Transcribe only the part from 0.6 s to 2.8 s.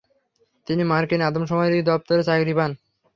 তিনি মার্কিন আদম শুমারি দফতরে চাকরি পান।